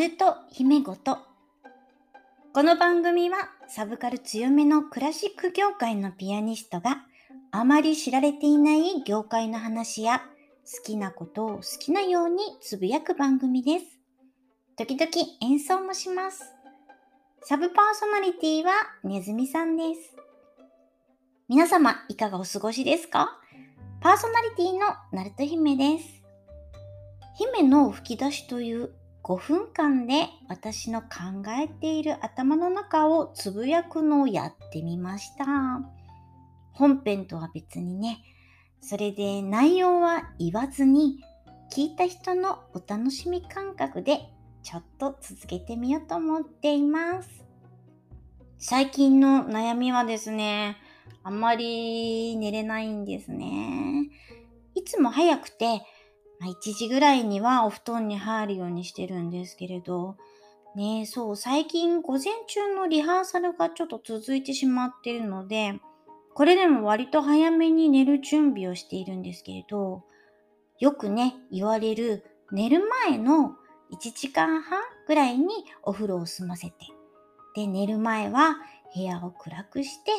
[0.00, 1.18] ると姫ごと。
[2.54, 7.02] この番組はサブカル強めのクラシック業界のピアニストが
[7.50, 10.22] あまり知られていない業界の話や
[10.64, 13.98] 好きなことを好きなようにつぶやく番組です。
[14.78, 15.10] 時々
[15.42, 16.44] 演奏もします。
[17.42, 18.72] サブパーソナリティは
[19.04, 20.16] ネズミさんです。
[21.46, 23.38] 皆様いかがお過ごしですか？
[24.00, 26.22] パーソナリティのナルト姫です。
[27.36, 31.08] 姫の吹き出しという5分間で私の考
[31.62, 35.46] えている頭の中をつぶやくのをやってみました。
[36.72, 38.22] 本編とは別にね、
[38.80, 41.22] それで内容は言わずに
[41.70, 44.30] 聞いた人のお楽しみ感覚で
[44.62, 47.44] ちょっと続けてみようと思っています。
[48.58, 50.76] 最近の悩みはですね、
[51.22, 54.08] あんまり寝れないんですね。
[54.74, 55.82] いつも早くて、
[56.46, 60.16] 1時ぐらいにはお布団に入るようにしてるんですけれど、
[60.74, 65.80] ねそう、最近午前中のリハーサルがちょっと続いてしまっているので、
[66.34, 70.04] これでも割と早めに寝る準備をしているんですけれど、
[70.78, 73.56] よくね、言われる寝る前の
[73.92, 75.48] 1時間半ぐらいに
[75.82, 76.74] お風呂を済ませて、
[77.54, 78.56] で、寝る前は
[78.94, 80.12] 部屋を暗くして、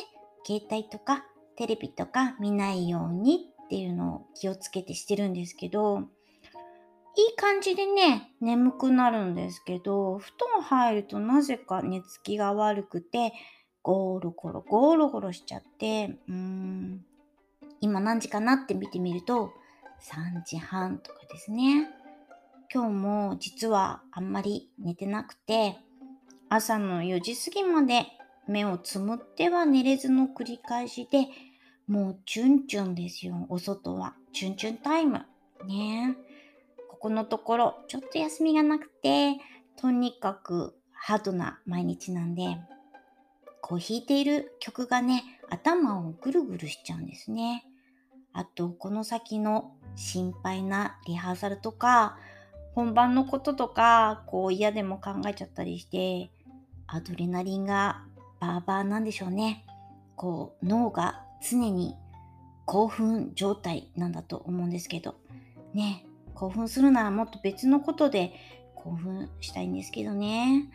[0.46, 1.24] 携帯とか
[1.56, 6.02] テレビとか見ないようにっていうのを気をつけてしてるんですけど、い
[7.32, 13.32] い感じでね、眠くなるんですけど、布団入るとなぜか寝つきが悪くて、
[13.82, 17.02] ゴロゴロゴロゴロしちゃって、うーん、
[17.80, 19.54] 今何時かなって見てみると、
[20.02, 21.88] 3時半とかですね。
[22.70, 25.78] 今日も実はあんまり寝てなくて、
[26.50, 28.04] 朝の4時過ぎまで
[28.46, 31.28] 目をつむっては寝れずの繰り返しで、
[31.86, 33.46] もうチュンチュンですよ。
[33.48, 34.14] お外は。
[34.32, 35.24] チュンチュンタイム。
[35.66, 36.16] ね
[36.88, 39.36] ここのところ、ちょっと休みがなくて、
[39.76, 42.58] とにかくハードな毎日なんで、
[43.60, 47.64] こう弾いている曲がね、頭をぐるぐるしちゃうんですね。
[48.32, 52.16] あと、この先の心配なリハーサルとか、
[52.74, 56.30] 本番のこととか、こう嫌でも考えちゃったりして、
[56.86, 58.04] アドレナリンが
[58.40, 59.64] バーバーなんでしょうね。
[60.16, 61.96] こう脳が常に
[62.66, 65.16] 興奮状態なんだと思うんですけど、
[65.74, 66.04] ね、
[66.34, 68.32] 興奮するならもっと別のことで
[68.74, 70.70] 興奮したいんですけどね。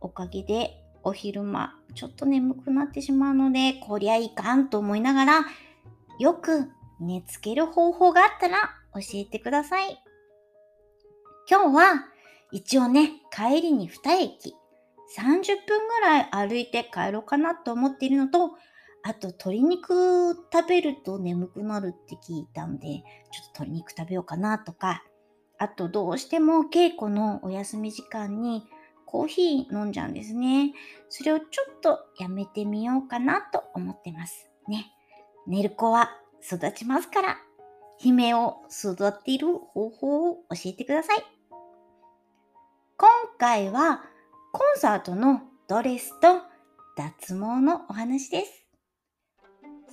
[0.00, 5.46] おかげでお昼間ちょっと眠くなってしまうので、こりゃいかんと思いながら、
[6.18, 10.02] よく寝つける方法があったら教えてください。
[11.48, 12.04] 今日は
[12.52, 14.54] 一応ね、帰りに2駅、
[15.16, 18.56] 30分ぐらい歩いて帰ろうかなと思っているのと、
[19.08, 23.02] あと、鶏肉食べると眠くなるって聞いたんで、ちょっ
[23.54, 25.04] と鶏肉食べようかなとか、
[25.58, 28.64] あと、どうしても稽古のお休み時間に
[29.04, 30.72] コーヒー飲んじゃうんですね。
[31.08, 31.46] それをちょ
[31.76, 34.50] っとやめてみようかなと思ってます。
[34.66, 34.90] ね。
[35.46, 36.10] 寝る子は
[36.42, 37.36] 育ちますから、
[37.98, 41.24] 姫を育っている方法を教えてください。
[42.96, 44.02] 今回は
[44.52, 46.40] コンサートのドレスと
[46.96, 48.65] 脱毛のお話です。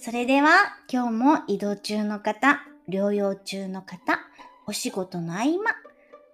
[0.06, 0.50] それでは
[0.92, 2.60] 今日も移動中の方、
[2.90, 4.20] 療養中の方、
[4.68, 5.60] お仕事の合間、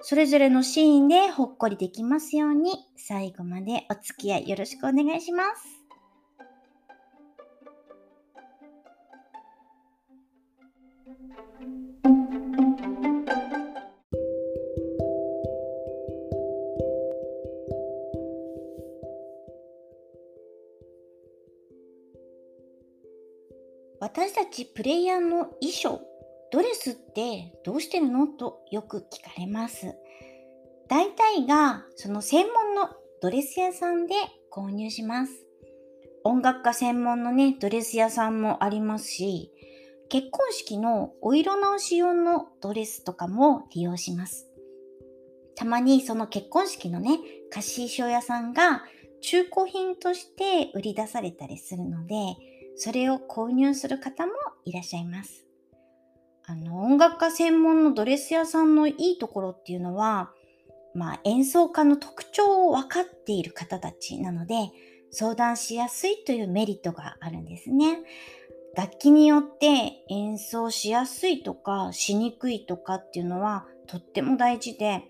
[0.02, 5.44] それぞれのシーンでほっこりできますように最後までお付き合いよろしくお願いしま
[12.04, 12.09] す。
[24.22, 26.02] 私たちプレイヤーの衣装、
[26.52, 28.28] ドレスってどうしてるの？
[28.28, 29.96] とよく聞かれます。
[30.90, 32.90] 大体がその専門の
[33.22, 34.16] ドレス屋さんで
[34.52, 35.32] 購入します。
[36.26, 39.54] 音楽家専門のね、ドレス屋さんもありますし、
[40.10, 44.50] 結婚式のお色直し用のドレスとかも利用します。
[45.56, 47.20] たまにその結婚式のね、
[47.50, 48.84] 貸衣装屋さんが
[49.22, 52.16] 中古品として売り出されたりするので、
[52.82, 54.32] それを購入する方も
[54.64, 55.46] いらっしゃいます。
[56.46, 60.32] あの、音楽家専門のドレス屋さんのいいところっていうのは、
[60.96, 64.56] まあ、演奏家の特徴を分かっている方たちなので、
[65.12, 68.00] 相談しやすいというメリットがあるんですね。
[68.78, 75.04] 楽器によって演奏しやすいとかしにくいとかっていうのはとっても大事で、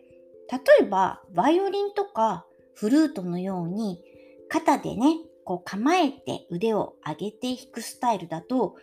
[0.52, 4.02] 例えばバイオリンとかフルートのように
[4.48, 5.18] 肩でね、
[5.50, 8.76] こう構えて腕を上げて弾くスタイルだと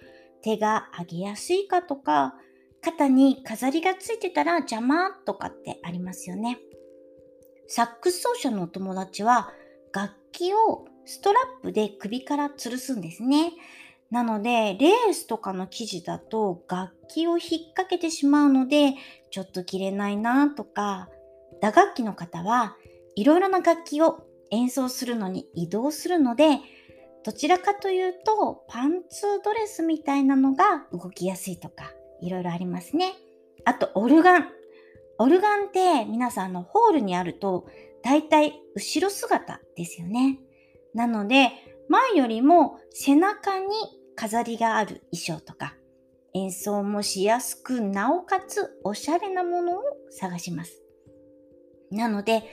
[0.43, 2.35] 手が上げやすいかとか
[2.83, 6.59] 肩に飾りがついてたら邪魔とかってありますよね。
[7.69, 9.53] サックス奏者のお友達は
[9.95, 13.53] 楽器をストラップで首から吊るすんですね。
[14.11, 17.41] なので、レースとかの生地だと楽器を引っ
[17.75, 18.95] 掛けてしまうので、
[19.31, 21.09] ちょっと着れないなとか、
[21.61, 22.77] 打楽器の方は
[23.15, 26.59] いろいろな楽器を演奏するのに移動するので、
[27.25, 33.15] どちらかというとパンツドレスみたいなのが動きやすいとか、いろいろありますね。
[33.65, 34.49] あと、オルガン。
[35.19, 37.67] オルガンって皆さんのホールにあると、
[38.03, 40.39] 大体後ろ姿ですよね。
[40.95, 41.51] なので、
[41.89, 43.67] 前よりも背中に
[44.15, 45.75] 飾りがある衣装とか、
[46.35, 50.83] 演奏もしやすく、なおかつおしゃれなものを探します。
[51.91, 52.45] なので、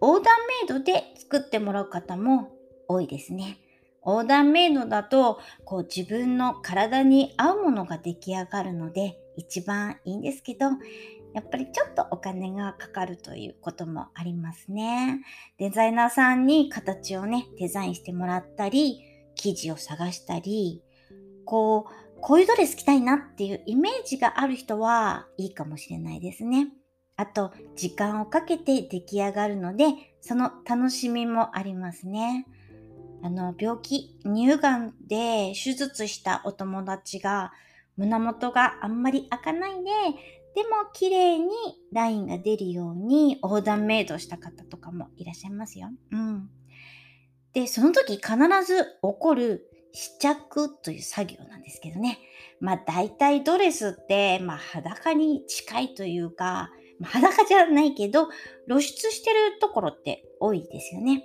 [0.00, 2.52] オーダーメイドで作ってもらう方も
[2.88, 3.58] 多いですね。
[4.02, 10.66] オーダーメイドだと、こう自分の体に合うものが出来上がるので一番いいんですけど、
[11.32, 15.20] やっぱりちょっとお金がかかるということもありますね。
[15.58, 19.00] デザイナーさんに形をね、デザインしてもらったり、
[19.36, 20.82] 生地を探したり、
[21.44, 26.68] こう、こういうドレス着たいなっていうイメージがある人はいいかもしれないですね。
[27.20, 29.84] あと、時間をかけて出来上がるので、
[30.22, 32.46] その楽しみもありますね。
[33.22, 37.52] あの、病気、乳がんで手術したお友達が、
[37.98, 39.90] 胸元があんまり開かないで、
[40.54, 41.50] でも綺麗に
[41.92, 45.90] ラインが出るようにオーダーメイドした方とかもいらっしゃいますよ。
[46.12, 46.48] うん。
[47.52, 48.32] で、その時必
[48.64, 52.18] ず起こる試着という作業なんですけどね。
[52.60, 56.70] まあ大体ドレスって、まあ裸に近いというか、
[57.02, 58.28] 裸じゃないけど
[58.68, 61.24] 露出してるところって多いですよね。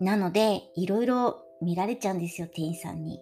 [0.00, 3.20] なので、いろいろ見られちゃうんですよ、店員さんに。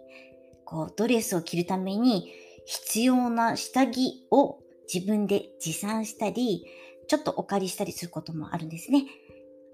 [0.64, 2.32] こう、ドレスを着るために
[2.64, 4.58] 必要な下着を
[4.92, 6.64] 自分で持参したり、
[7.08, 9.06] ちょっとお借りしたりすることもあるんですね。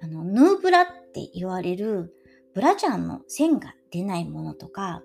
[0.00, 2.14] あの、ヌーブラって言われる
[2.54, 5.02] ブラジャーの線が出ないものとか、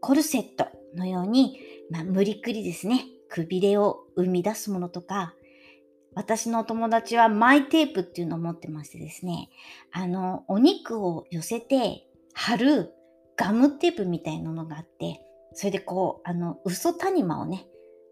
[0.00, 1.58] コルセットのように、
[1.90, 5.34] まあ、無理くりですね、くびれを生み出すものとか、
[6.14, 9.50] 私のお友達はマイテープっていうのを持ってましてですね、
[9.92, 12.92] あの、お肉を寄せて貼る
[13.36, 15.20] ガムテープみたいなのがあって、
[15.54, 17.66] それでこう、あの、嘘谷間をね、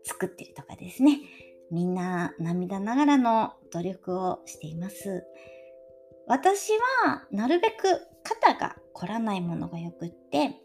[0.04, 1.20] 作ってるとかですね。
[1.70, 5.24] みんな涙ながらの努力をしています。
[6.26, 6.72] 私
[7.04, 10.60] はなるべく肩が凝らないものがよくって、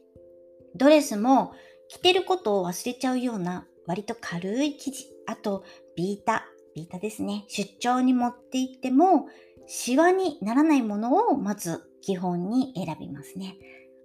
[0.76, 1.54] ドレスも
[1.88, 5.64] 着てることを忘れちゃうような割と軽い生地、あと
[5.96, 6.46] ビータ、
[6.78, 7.44] ビータですね。
[7.48, 9.28] 出張に持って行っても
[9.66, 13.56] シワにならないものをまず基本に選びますね。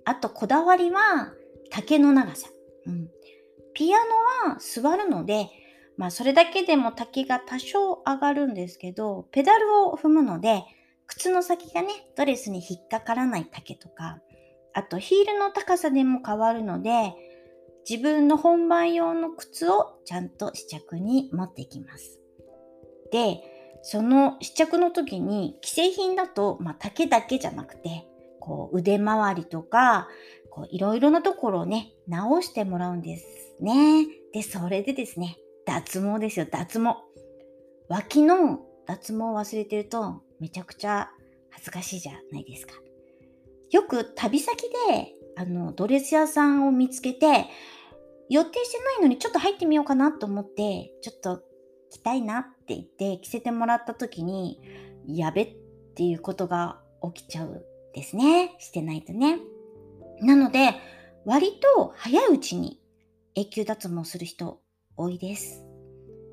[0.06, 1.34] あとこだわりは
[1.70, 2.48] 丈の長さ。
[2.86, 3.08] うん、
[3.74, 3.98] ピア
[4.46, 5.50] ノは座るので、
[5.98, 10.64] まあそれだけでも丈が多少上がるんですけど、ペダルを踏むので、
[11.06, 14.18] 靴の先がね、ドレスに引っかからない丈とか、
[14.72, 17.12] あとヒールの高さでも変わるので、
[17.88, 22.21] 自分の本番用の靴をちゃんと試着に持っていきます。
[23.12, 23.42] で、
[23.82, 28.06] その試着の時に既製品だと、まあ、丈だけじゃなくて、
[28.40, 30.08] こう腕周りとか、
[30.50, 34.06] こういろいろなところをね、直してもらうんですね。
[34.32, 36.96] で、それでですね、脱毛ですよ、脱毛。
[37.88, 41.10] 脇の脱毛を忘れてるとめちゃくちゃ
[41.50, 42.74] 恥ずかしいじゃないですか。
[43.70, 47.46] よく旅先であのドレス屋さんを見つけて
[48.28, 51.42] 予定してないのにちょっと入ってみようかなと思ってちょっと
[51.92, 54.60] 着たいなって言って着せてもらった時に
[55.06, 55.54] やべっ
[55.94, 56.80] ていうことが
[57.14, 58.56] 起きちゃうですね。
[58.58, 59.38] してないとね。
[60.20, 60.74] なので
[61.26, 62.80] 割と早いうちに
[63.34, 64.60] 永久脱毛する人
[64.96, 65.64] 多いです。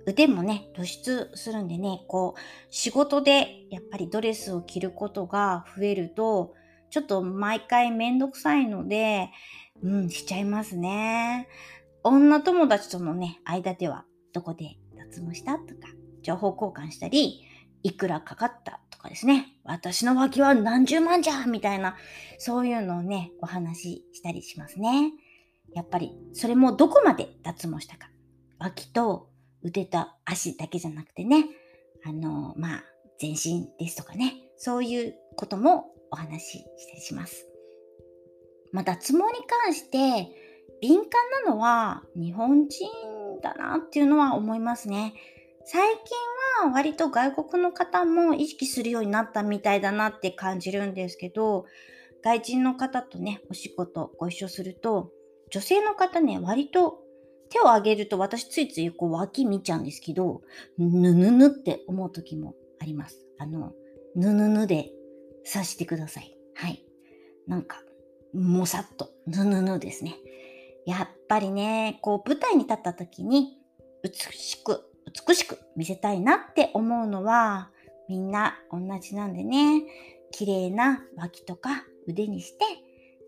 [0.06, 2.40] 腕もね、露出するんでね、こう、
[2.72, 6.56] 仕事でやっぱりドレスを着ることが増えると、
[6.90, 9.30] ちょっと毎回めんどくさいので、
[9.84, 11.48] うん、しちゃいますね。
[12.04, 14.78] 女友達とのね、間では、どこで
[15.12, 15.90] 脱毛したとか、
[16.22, 17.42] 情報交換したり、
[17.84, 19.54] いくらかかったとかですね。
[19.64, 21.96] 私の脇は何十万じゃみたいな、
[22.38, 25.12] そういうのをね、お話ししたりしますね。
[25.74, 28.10] やっぱり、それもどこまで脱毛したか。
[28.60, 29.30] 脇と
[29.64, 31.46] 腕と足だけじゃなくてね、
[32.06, 32.84] あの、まあ、
[33.20, 37.48] 全身ですとかね、そういうこともお話ししたりします。
[38.72, 40.30] まあ、脱毛に関して
[40.82, 41.10] 敏感
[41.46, 42.88] なのは日本人
[43.42, 45.14] だなっていうのは思いますね。
[45.66, 51.66] 最近は割と外国の方も意識するようになったみたいだなって感じるんですけど、
[52.24, 55.12] 外人の方とね、お仕事ご一緒すると、
[55.52, 57.00] 女性の方ね、割と
[57.50, 60.42] 手を上げると私ついついこう脇見ちゃうんですけど、
[60.78, 63.26] ぬぬぬって思う時もあります。
[63.38, 63.74] あの、
[64.16, 64.92] ぬぬぬで
[65.52, 66.36] 刺してください。
[66.56, 66.84] はい。
[67.48, 67.82] なんか、
[68.34, 70.16] もさっと、ぬぬぬですね。
[70.90, 73.60] やっぱりね、こう舞台に立った時に
[74.04, 74.86] 美しく、
[75.28, 77.70] 美しく見せたいなって思うのは
[78.10, 79.84] みんな同じなんでね、
[80.32, 82.66] 綺麗な脇とか腕にして、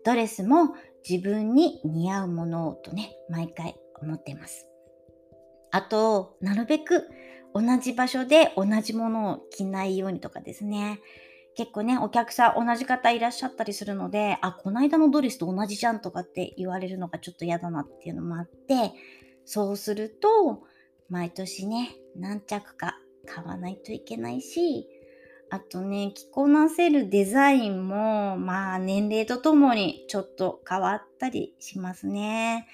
[0.04, 0.74] ドレスも
[1.08, 4.66] 自分に似合うものをとね、毎回思ってます。
[5.70, 7.08] あと、なるべく
[7.54, 10.98] 同じ場所で同じものを着ないようにとかですね。
[11.54, 18.92] 結構ね、お客さん同じ方いらっしゃったりするので、あ、こないだのドレスと同じじゃんとかって言われるのがちょっと嫌だなっていうのもあって、
[19.44, 20.62] そうすると、
[21.08, 24.88] 毎年ね、何着か買わないといけないし、
[25.50, 32.66] あとね、着こなせるデザインも、まあ年齢とともにちょっと変わったりしますね。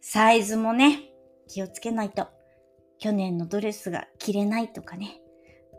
[0.00, 1.12] サイズもね、
[1.46, 2.26] 気をつけないと。
[2.98, 5.20] 去年のドレスが着れないとかね、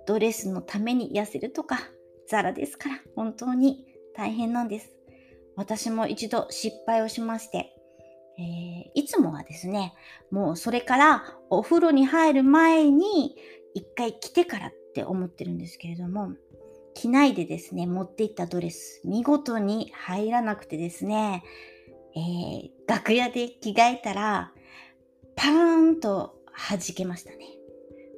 [0.08, 1.80] ドレスのために痩せるとか、
[2.28, 4.92] ザラですから、本当に大変なんです。
[5.56, 7.72] 私も一度失敗をしまして、
[8.38, 9.94] えー、いつもはですね、
[10.32, 13.36] もうそれからお風呂に入る前に
[13.74, 16.34] 一回着てからって思ってるんですけれども、
[16.94, 21.44] 着ないでですね、持っていったドレス、見事に入らなくてですね、
[22.16, 24.54] えー、楽屋で着替えたら、
[25.36, 26.36] パーンと
[26.70, 27.38] 弾けましたね。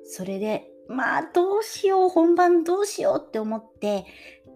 [0.06, 4.06] それでまあどうしよう、本番どうしようって思って、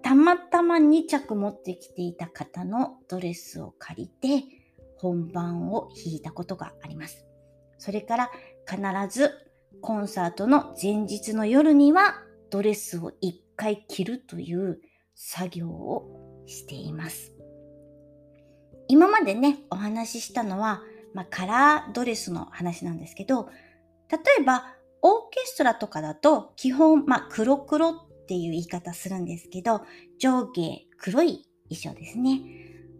[0.01, 4.45] たまたま2着持ってきていた方のドレスを借りて、
[4.97, 7.25] 本番を弾いたことがあります。
[7.77, 8.31] それから
[8.69, 9.31] 必ず
[9.81, 12.21] コンサートの前日の夜には
[12.51, 14.79] ドレスを1回着るという
[15.15, 17.33] 作業をしています。
[18.87, 20.81] 今までね、お話ししたのは、
[21.13, 23.49] まあ、カラードレスの話なんですけど、
[24.09, 27.93] 例えばオーケストラとかだと基本、まあ、黒黒っ
[28.27, 29.81] ていう言い方するんですけど、
[30.19, 32.41] 上下黒い衣装ですね。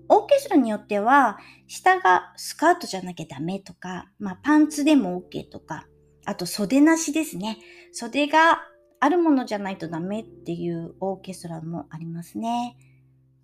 [0.10, 5.88] オーケストラによっては、下がスカートじゃなきゃダメとか、まあ、パンツでも OK とか、
[6.25, 7.58] あと袖なしですね。
[7.93, 8.62] 袖が
[9.00, 12.75] あるものじゃないとダメっていうオーケストラもありますね。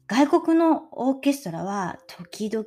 [0.08, 2.66] 外国のオーケストラは時々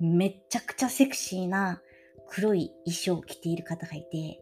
[0.00, 1.80] めちゃくちゃセクシーな
[2.28, 4.40] 黒い衣装を着ている方がいて、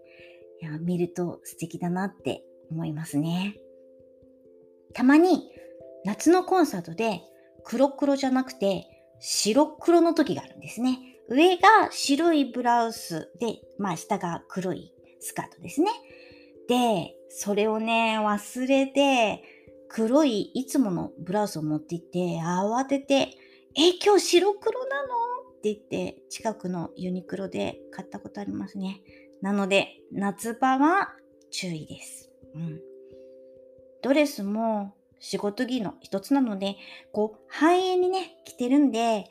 [0.63, 3.57] いや、見ると素敵だなって思いますね。
[4.95, 5.51] たまに
[6.05, 7.21] 夏のコンサートで
[7.65, 8.87] 黒黒じゃなくて
[9.19, 10.99] 白黒の時があるんですね。
[11.29, 15.91] 上が白いブラウスで、まあ下が黒いスカートですね。
[16.69, 19.43] で、それをね、忘れて、
[19.89, 23.15] 黒いいつものブラウスを持って行って、慌てて、
[23.75, 25.09] え、今日白黒なの？
[25.59, 29.01] って言って、近くのユニクロで買ったことありますね。
[29.43, 31.15] なので、夏場は
[31.51, 32.31] 注意です。
[32.55, 32.81] うん。
[34.03, 36.77] ドレスも仕事着の一つなので、
[37.13, 39.27] こう、繁栄にね、着てるんで、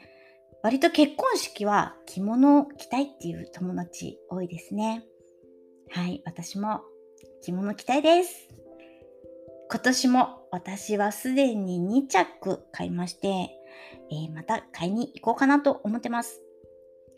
[0.63, 5.03] 割と結婚式は着物を着たいっていう友達多いですね。
[5.89, 6.82] はい、私も
[7.41, 8.50] 着物着たいです。
[9.70, 13.27] 今年も私はすでに2着買いまして、
[14.12, 16.41] えー、また買いに行こうかなと思ってます。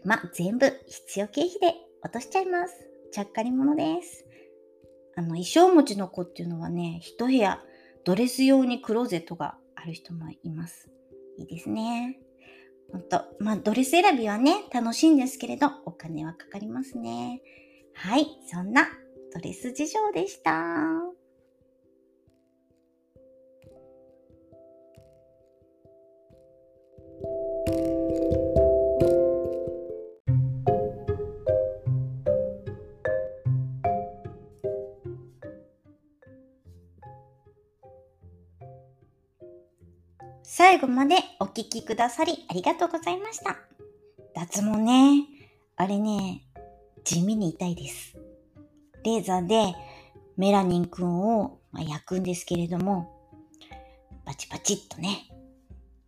[0.05, 2.73] ま全部必要経費で落としちゃいます。
[3.11, 4.25] ちゃっかり者です。
[5.15, 7.61] あの、衣装持ちの子っていうのはね、一部屋、
[8.03, 10.89] ドレス用にクローゼットがある人もいます。
[11.37, 12.19] いいですね。
[12.91, 17.41] ほんと、まあ、ドレス選びはね、楽しいんですけれど、お金はかかりますね。
[17.93, 18.87] はい、そんな
[19.33, 21.13] ドレス事情でした。
[27.65, 28.62] 最
[40.83, 43.57] 後までお聴きくださりありがとうございました。
[44.35, 45.23] 脱毛ね、
[45.77, 46.41] あれね、
[47.05, 48.17] 地味に痛いです。
[49.05, 49.73] レーザーで
[50.35, 53.29] メラニンくんを焼くんですけれども、
[54.25, 55.29] バチバチっとね、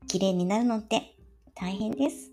[0.07, 1.15] 綺麗になるのって
[1.53, 2.31] 大変です。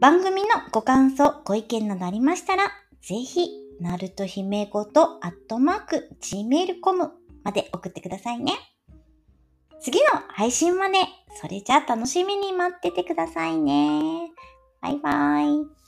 [0.00, 2.72] 番組のご感想、ご意見などありましたら、
[3.02, 7.12] ぜひ、なると姫ごとアットマーク gmail.com
[7.44, 8.54] まで送ってくださいね。
[9.82, 10.98] 次の配信まで、
[11.40, 14.30] それじゃあ楽しみに待っててくださいね。
[14.82, 15.79] バイバイ。